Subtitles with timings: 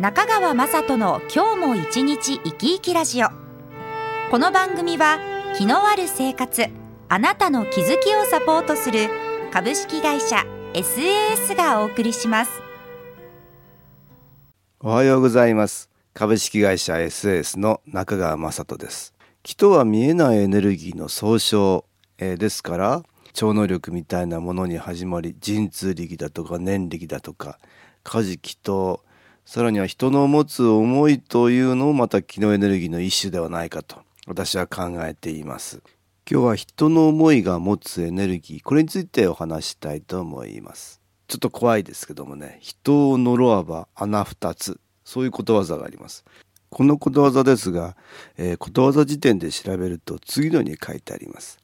[0.00, 3.30] 中川雅人の今日も一日生き生きラジオ。
[4.30, 5.18] この番組は
[5.56, 6.66] 気のある生活
[7.08, 9.08] あなたの気づきをサポートする
[9.52, 12.62] 株式会社 SAS がお送りします。
[14.78, 15.90] おはようございます。
[16.14, 19.14] 株式会社 SAS の中川雅人です。
[19.42, 21.84] 気とは見えないエネルギーの総称、
[22.18, 23.02] えー、ですから
[23.32, 27.58] 超能力みたいなものに始まり神通力だとか念力だとか
[28.04, 29.02] 家事気と
[29.50, 33.96] さらには人の持つ思いというのもまた気のエネルギーの一種ではないかと
[34.26, 35.80] 私は考えています。
[36.30, 41.00] 今日は人の思いが持つエネルギーこれについてお話したいと思います。
[41.28, 46.26] ちょっと怖いですけどもね人を呪わば穴二つそういうことわざがあります。
[46.68, 47.96] このことわざですが、
[48.36, 51.58] えー、ことわざ辞典で調べると次のように書いてあります。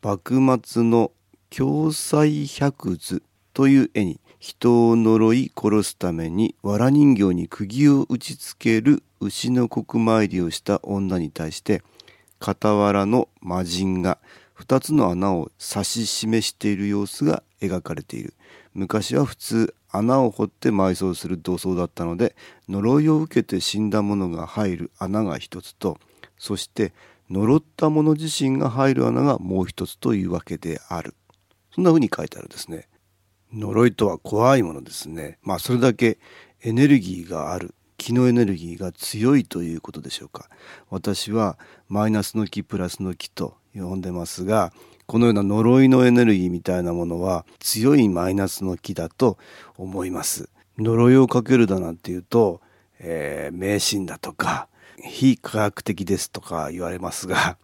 [0.00, 1.12] 幕末の
[1.50, 3.22] 共済百図
[3.58, 11.82] という絵に人を呪い殺すために藁人形に釘を打ちつける牛の国参りをした女に対して
[12.40, 14.18] 傍らの魔人が
[14.60, 18.34] 2つの穴を指し示している様子が描かれている。
[18.74, 22.36] 昔は普通穴を掘って埋葬する土葬だったので
[22.68, 25.98] 呪いを受けて死んだ者が入る穴が一つと
[26.38, 26.92] そして
[27.28, 31.16] 呪った者自身が入る穴がもう一つというわけである。
[31.74, 32.87] そんな風に書いてあるんですね。
[33.52, 35.38] 呪いとは怖いものですね。
[35.42, 36.18] まあそれだけ
[36.62, 37.74] エネルギーがある。
[37.96, 40.48] 気のエネルギーが強いということでしょうか。
[40.88, 44.72] 私はマイナスの気プラスの気と呼んでますが、
[45.06, 49.36] このような呪いのエネルギーみたいなものは強いマイナスの気だと
[49.76, 50.48] 思います。
[50.78, 52.60] 呪いをかけるだなんていうと、
[53.00, 54.68] えー、迷信だとか
[55.02, 57.56] 非科学的ですとか言われますが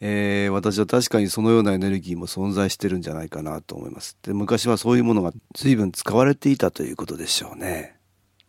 [0.00, 4.16] えー、私は確かにそのようなエネルギーも存在してるんじゃないかなと思います。
[4.22, 7.96] で昔はそういうものが随分使われていたということでしょうね。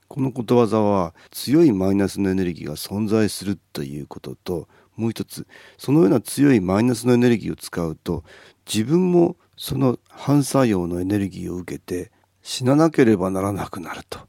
[0.07, 8.23] このことわざは強いマイナスのエネルギーが存在するということともう一つそのような強いマイナスのエネルギーを使うと
[8.65, 12.11] 自分もその反作用のエネルギーを受けて
[12.41, 14.19] 死ななければならなくなると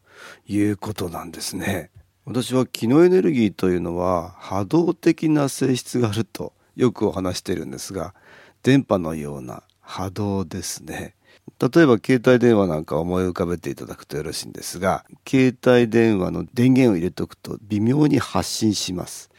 [0.46, 1.90] いうことなんですね。
[2.26, 8.14] 私は気のエネルギーというのは波動的な性質があるとよくお話してるんですが
[8.62, 11.14] 電波のような波動ですね。
[11.58, 19.30] 例えば携帯電話なんか思い浮かべていただくとよろしいんですが携帯電話の電源を入れておくと微妙に発信します、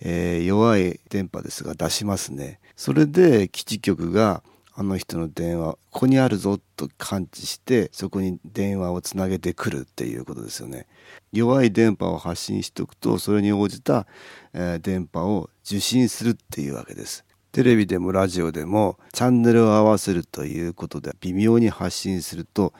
[0.00, 2.60] えー、弱い電波ですが出しますね。
[2.76, 4.42] それで基地局が
[4.74, 10.86] あの人の電話ここにあるぞと感知してそこに電話をつなげてくるっていうことですよね。
[11.32, 14.06] 弱い電波を発信しておくとそれに応じた、
[14.52, 22.72] えー、電波を受信するっていうわけですテレビでもラジオでもチャンネルを合わせるということで微妙に発信すると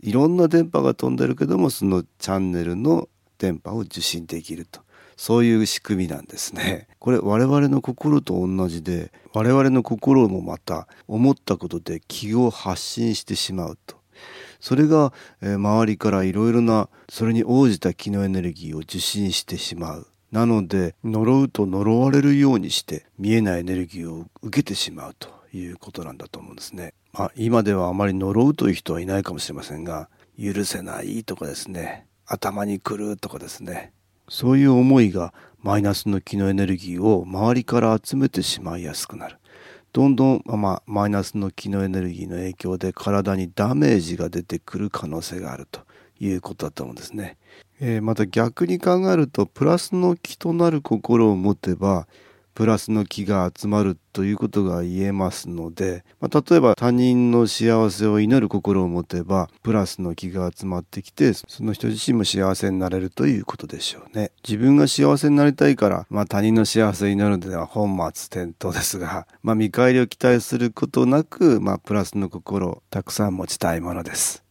[0.00, 3.08] いろんな電波が飛んでるけどもそのチャンネルの
[3.38, 4.80] 電波を受信できると
[5.16, 6.88] そういう仕組みなんですね。
[6.98, 13.96] これ我々の心と同じで我々の心もまた思ったことで気を発信してしまうと。
[14.60, 15.12] それが、
[15.42, 20.06] え、周りからいろいろなそれに応じた気のエネルギーを受信してしまう。
[20.32, 26.94] なので呪うと呪われるようにして見えないエネルギーを受けてしまうということなんだと思うんですね。
[27.12, 30.08] まあ今ではあまり呪うという人はいないかもしれませんが
[30.40, 33.92] 許せないとかですね頭にくるとかですね
[34.28, 39.36] そういう思いがマイナスの気のエネルギーを周りから集めてしまいやすくなる。
[39.92, 45.80] どんどん、まあ、マイナスの気のエネルギーの影響で体にダメージが出てくる可能性があると
[46.20, 47.38] いうことだと思うんですね。
[47.80, 52.06] えー、また逆に考えるとプラスの気となる心を持てば
[52.54, 64.32] プラスの気が集まるということが言えますので、まあ、例えば他人の幸せを祈る心を持てばプラスの気が集まってきてその人自身も幸せになれるということでしょうね。
[64.46, 74.49] 自分が幸せになりたいから、まあ、他人の幸せを祈るのでは本末転倒ですが、まあ、見返りを期待することなく、まあ、プラスの心をたくさん持ちたいものです。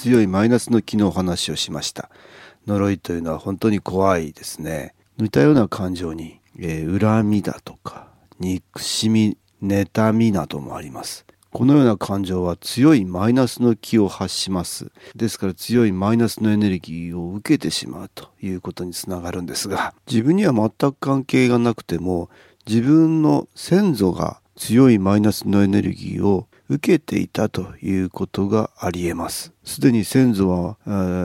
[0.00, 2.08] 強いマイナスの気の話をしました。
[2.66, 4.94] 呪いというのは本当に怖いですね。
[5.18, 8.08] 似たような感情に、えー、恨みだとか
[8.38, 11.26] 憎しみ妬みなどもあります。
[11.52, 14.90] このような感情は強いマイナスの気を発します。
[15.14, 22.30] ですから強いマイナスのエネルギーを受けてしまうということにつながるんですが自分には全く関係がなくても
[22.66, 29.52] 自分の先祖が強いマイナスのエネルギーを受けていたということがありえます。
[29.64, 30.76] すでに先祖は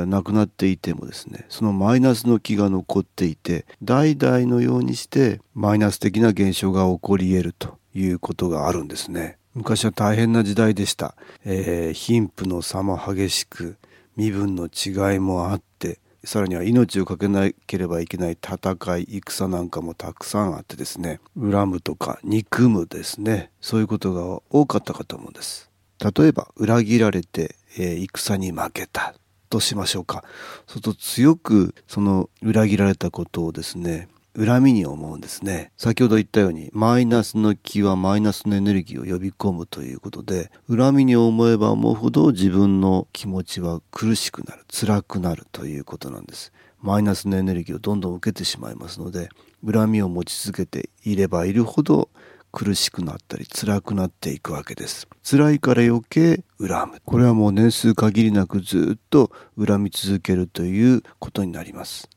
[0.07, 9.37] 亡くなっていてもですね、そのマイナスの気が残っていて、代々のようにしてマイナス的な現象が起こり得るということがあるんですね。
[9.53, 11.15] 昔は大変な時代でした。
[11.45, 13.77] えー、貧富の差も激しく、
[14.17, 25.69] 身分の違いもあって、さらには命を懸けなければいけない戦い戦なんかもたくさんあってですね恨むとか憎むですねそういうことが多かったかと思うんです。
[25.99, 29.15] 例えば裏切られて、えー、戦に負けた
[29.49, 30.23] としましょうか。
[30.67, 35.71] そうすると強くその裏切られたことをですね恨みに思うんですね。
[35.77, 46.51] 先ほど言ったように、マイナスの気はマイナスのエネルギーを呼び込むということで、恨みに思えば思うほど自分の気持ちは苦しくなる、辛くなるということなんです。
[46.81, 49.29] マイナスのエネルギーをどんどん受けてしまいますので、
[49.65, 52.09] 恨みを持ち続けていればいるほど
[52.51, 55.07] 苦しくなったり辛くなっていくわけです。
[55.23, 57.01] 辛いから余計恨む。
[57.03, 62.09] これはもう年数限りなくずっと恨み続けるということになります。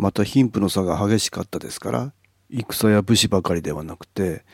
[0.00, 2.12] また貧富の差が激しかったですから
[2.48, 4.44] 戦や武士ばかりではなくて、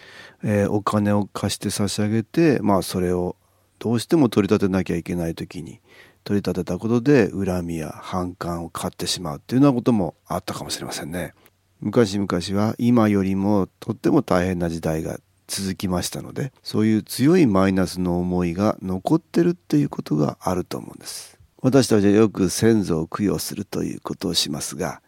[0.42, 3.36] えー、お金を貸して差し上げてまあそれを
[3.78, 5.80] どうしても取り立てなきゃいけない時に
[6.24, 11.32] 取り立てたことで恨みや反感を買ってしまうっていうようなこともあったかもしれませんね。
[11.80, 12.28] 昔々
[12.60, 21.38] は今よりもとっても大変な時代が続きましたのでそういう強いマイナスの思いが残ってるっていうことがあると思うんです。
[21.62, 25.00] 私たちはよく先祖を供養するということをしますが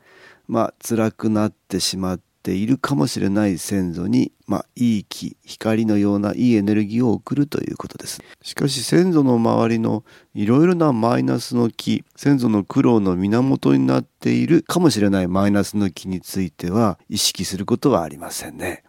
[0.48, 8.20] まあ辛くなってしまっているかもしれない先祖に、まあ、いい気光のようないいエネルギーを送るということです。
[8.42, 10.04] しかし先祖の周りの
[10.34, 18.84] いろいろなマイナスの気先祖の苦労の源になっているかもしれないマイナスの気については意識することはありませんね。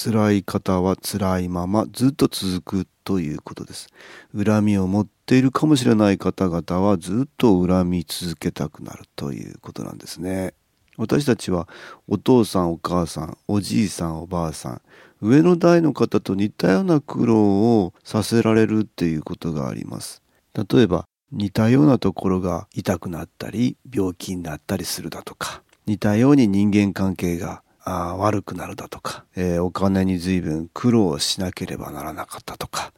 [0.00, 3.88] 辛い方は辛いままずっと続くということです。
[4.36, 10.54] 恨みを持っているかもしれない方々はずっと恨み続けたくなるということなんですね。
[10.98, 11.68] 私たちは
[12.08, 14.82] お父さんお母さんおじいさんおばあさん
[15.22, 20.22] 上の代の方と似たような苦労をさせられるっていうことがあります。
[20.54, 32.92] 例えば似たようなところが痛くなったり病気になったりするだとか似たように人間関係があ悪くなるだとか、えー、お金に随分苦労しなければならなかったとか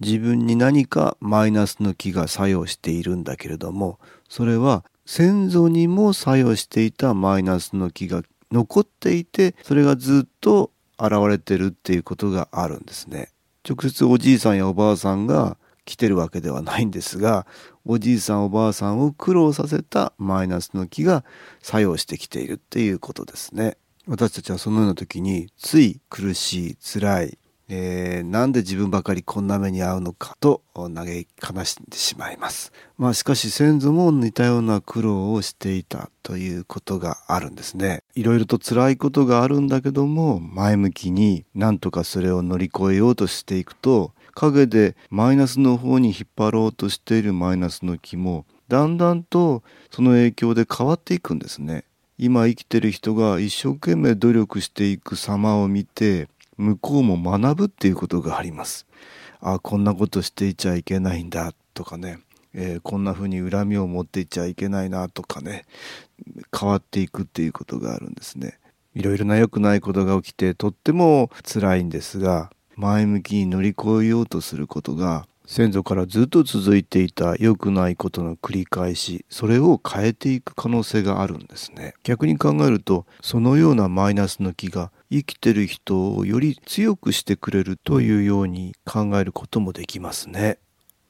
[0.00, 3.98] 自分に何かマイナスの気が作用しているんだけれども
[4.28, 13.30] それは先祖にも作用していたマイナスの気が残っていてそれがずっと現れてるっていうことがあるんですね。
[13.68, 17.46] 直接おじいさんやおばあさんが来てるわけではないんですが
[17.84, 21.24] おじいさんおばあさんを苦労させたマイナスの気が
[21.60, 23.76] 作用してきているっていうことですね。
[24.06, 27.38] 私たちはそのような時につい苦しい辛い
[27.74, 32.70] えー、なんで自分ばかりこんな目に遭うのかと嘆き悲しんでしまいます。
[32.98, 38.02] まあしかし先祖も似たような苦労をしていたということがあるんですね。
[38.14, 51.84] いろいろと辛いことがあるんだけども前向きになんとかそれを乗り越えようとしていくと陰でマイナスの方に引っ張ろうとしているマイナスの気もだんだんとその影響で変わっていくんですね。
[52.18, 58.86] 今生きてる人が一生懸命努力していく様を見て向こうも学ぶっていうことがあります。
[59.40, 62.20] あこんなことしていちゃいけないんだとかね、
[62.54, 65.64] えー、こんな風に恨みを持っていっちゃいけないなとかね
[66.56, 68.58] 変わっていくっていうことがあるんですね。
[68.94, 81.92] いろいろな良くないことが起きてとっても辛いんですが前向きに乗り越えようとすることが先祖からずっと続いていた良くないことの繰り返しそれを変えていく可能性があるんですね。
[82.04, 90.56] 逆に考えるとそのようなマイナスの気が生きてる人をより強くしてくれるというように考えることもできますね、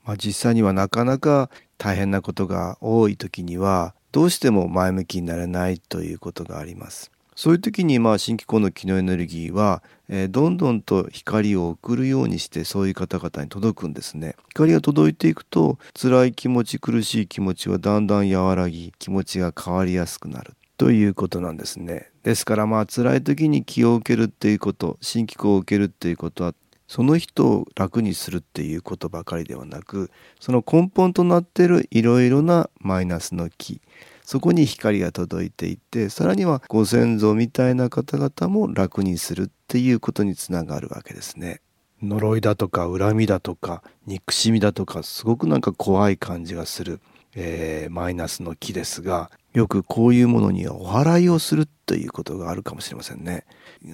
[0.04, 7.11] まあ、実際にはなかなか大変なことが多い時にはどうしても前向きになれないということがあります。
[7.34, 14.36] そういう時にまあ新機構の機能エネルギーは、えー、どんどんと光を送るようにしてそういう方々に届くんですね。
[14.50, 22.10] 光が届いていくと辛い気持ち苦しい気持ちはだんだん和らぎ気持ちが変わりやすくなるということなんですね。
[22.22, 26.54] ですからまあ辛い時に気を受けるっていうこと新機構を受けるっていうことは
[26.86, 30.10] その人を楽にするっていうことばかりではなく
[30.40, 33.80] その根本となっているいろいろなマイナスの気
[34.24, 41.60] そこに光が届いていてさらにはご先祖みたいな方々も楽にするっていうことにつながるわけですね。
[42.02, 47.00] 呪いだとか恨みだとか憎しみだとかすごくなんか怖い感じがする、
[47.36, 53.44] えー、マイナスの木ですがよくこういうものにはお祓いをするということがあるかもしれませんね。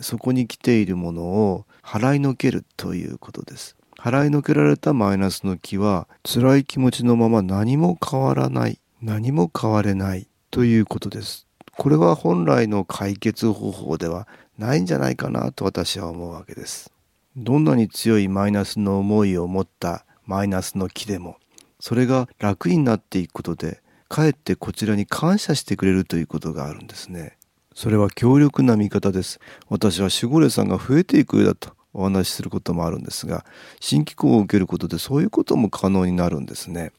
[0.01, 3.77] そこに来ているものを払いのけるということです。
[3.99, 11.47] 払いのけられたマイナスの木は辛い気持ちのまま何も変わらない何も変われないということです。
[11.77, 14.27] これは本来の解決方法では
[14.59, 16.93] ないんじゃないかなと私は思うわけです。
[17.37, 21.37] どんなに強いマイナスの思いを持ったマイナスの木でも
[21.79, 27.39] それが楽になっていくことでかえってこちらに感謝してくれるということがあるんですね。
[27.75, 29.39] それは強力な味方です。
[29.69, 33.45] 私は守護霊さんが増えていく上だとお話しすることもあるんですが、
[33.79, 36.91] 新機構を受けることでそういうことも可能になるんですね。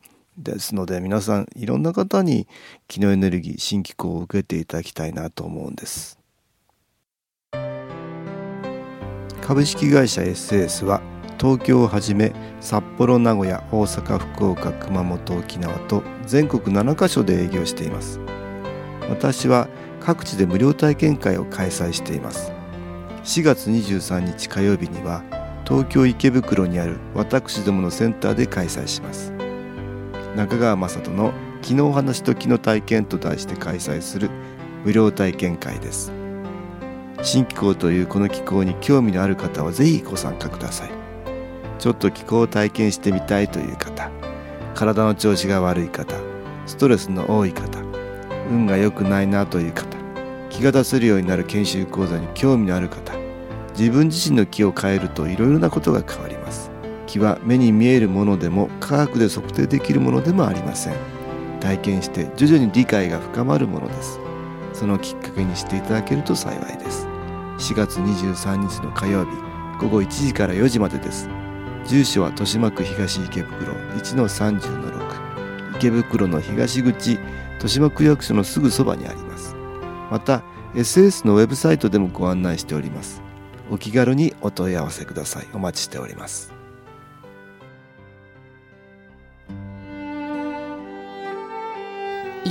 [0.44, 2.48] ですので皆さんいろんな方に
[2.88, 6.20] 気のエネルギー新機構を受けていただきたいなと思うんです。
[9.42, 11.02] 株式会社 SS は
[11.40, 18.20] 東京をはじめ札幌名古屋大阪福岡熊本沖縄と全国7カ所で営業しています。
[19.10, 19.68] 私は
[20.02, 22.52] 各地で無料体験会を開催しています。
[23.24, 25.24] 4月23日火曜日には
[25.66, 29.39] 東京池袋にある私どものセンターで開催します。
[30.40, 34.30] 中川雅人の「気の話と気の体験」と題して開催する
[34.86, 36.14] 無料体験会です。
[37.22, 40.92] 新気候というこの気候に興味のある方はぜひご参加ください。
[41.78, 44.10] ちょっと気候を体験してみたいという方
[44.76, 46.16] 体の調子が悪い方
[46.66, 47.80] ストレスの多い方
[48.50, 49.98] 運が良くないなという方
[50.50, 53.12] 気が出せるようになる研修講座に興味のある方
[53.78, 56.39] 自分自身の気を変えるといろいろなことが変わります。
[57.10, 60.96] 気は目に見えるものでも科学で測定できるものでもありません。
[61.60, 64.20] 体験して徐々に理解が深まるものです。
[64.74, 67.08] そのきっかけにしていただけると幸いです。
[67.58, 69.32] 4月23日の火曜日
[69.82, 71.28] 午後1時から4時までです。
[71.88, 79.56] 住所は豊島区東池袋1-30-6池袋の東口豊島区役所のすぐそばにあります。
[80.12, 80.44] また
[80.76, 83.24] SS のウェブサイトでもご案内しております。
[83.72, 85.48] お気軽にお問い合わせください。
[85.54, 86.59] お待ちしております。